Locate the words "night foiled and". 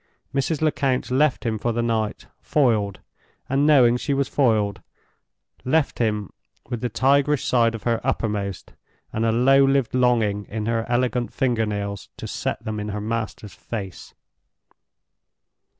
1.83-3.67